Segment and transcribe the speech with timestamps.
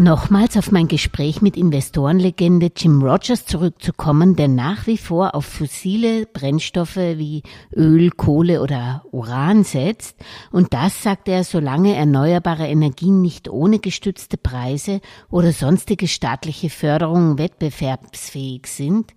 [0.00, 6.24] Nochmals auf mein Gespräch mit Investorenlegende Jim Rogers zurückzukommen, der nach wie vor auf fossile
[6.24, 7.42] Brennstoffe wie
[7.76, 10.16] Öl, Kohle oder Uran setzt.
[10.52, 17.36] Und das, sagt er, solange erneuerbare Energien nicht ohne gestützte Preise oder sonstige staatliche Förderung
[17.36, 19.12] wettbewerbsfähig sind.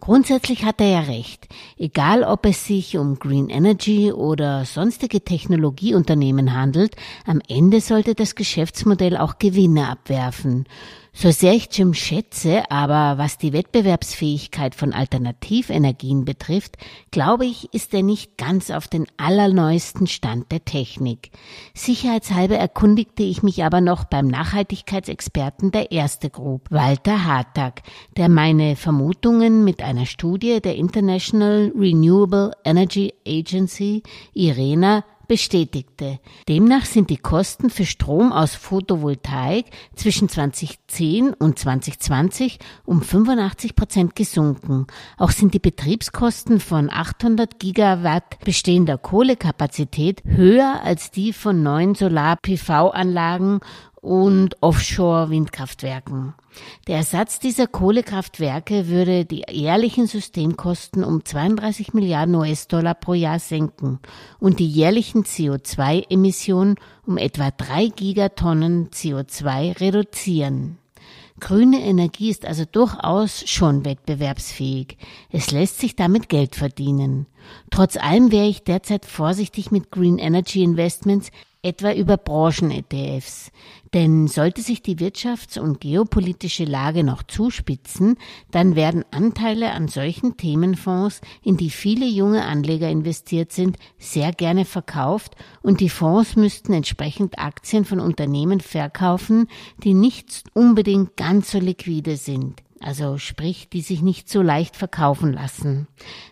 [0.00, 1.46] Grundsätzlich hat er ja recht.
[1.78, 8.34] Egal ob es sich um Green Energy oder sonstige Technologieunternehmen handelt, am Ende sollte das
[8.34, 10.64] Geschäftsmodell auch Gewinne abwerfen werfen.
[11.16, 16.76] So sehr ich Jim schätze, aber was die Wettbewerbsfähigkeit von Alternativenergien betrifft,
[17.12, 21.30] glaube ich, ist er nicht ganz auf den allerneuesten Stand der Technik.
[21.72, 27.82] Sicherheitshalber erkundigte ich mich aber noch beim Nachhaltigkeitsexperten der Erste Group, Walter Hartag,
[28.16, 36.20] der meine Vermutungen mit einer Studie der International Renewable Energy Agency, IRENA, bestätigte.
[36.48, 44.16] Demnach sind die Kosten für Strom aus Photovoltaik zwischen 2010 und 2020 um 85 Prozent
[44.16, 44.86] gesunken.
[45.18, 53.60] Auch sind die Betriebskosten von 800 Gigawatt bestehender Kohlekapazität höher als die von neuen Solar-PV-Anlagen
[54.04, 56.34] und Offshore-Windkraftwerken.
[56.86, 64.00] Der Ersatz dieser Kohlekraftwerke würde die jährlichen Systemkosten um 32 Milliarden US-Dollar pro Jahr senken
[64.38, 66.76] und die jährlichen CO2-Emissionen
[67.06, 70.78] um etwa drei Gigatonnen CO2 reduzieren.
[71.40, 74.98] Grüne Energie ist also durchaus schon wettbewerbsfähig.
[75.30, 77.26] Es lässt sich damit Geld verdienen.
[77.70, 81.30] Trotz allem wäre ich derzeit vorsichtig mit Green Energy Investments,
[81.64, 83.50] etwa über Branchen-ETFs.
[83.94, 88.16] Denn sollte sich die wirtschafts- und geopolitische Lage noch zuspitzen,
[88.50, 94.64] dann werden Anteile an solchen Themenfonds, in die viele junge Anleger investiert sind, sehr gerne
[94.64, 99.48] verkauft und die Fonds müssten entsprechend Aktien von Unternehmen verkaufen,
[99.82, 105.32] die nicht unbedingt ganz so liquide sind also sprich, die sich nicht so leicht verkaufen
[105.32, 105.86] lassen.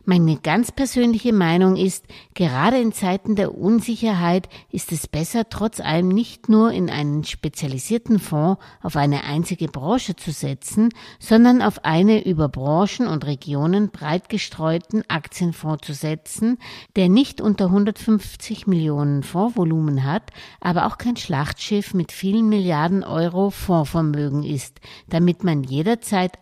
[0.05, 2.05] Meine ganz persönliche Meinung ist,
[2.35, 8.19] gerade in Zeiten der Unsicherheit ist es besser, trotz allem nicht nur in einen spezialisierten
[8.19, 14.29] Fonds auf eine einzige Branche zu setzen, sondern auf eine über Branchen und Regionen breit
[14.29, 16.59] gestreuten Aktienfonds zu setzen,
[16.97, 20.31] der nicht unter 150 Millionen Fondsvolumen hat,
[20.61, 26.42] aber auch kein Schlachtschiff mit vielen Milliarden Euro Fondsvermögen ist, damit man jederzeit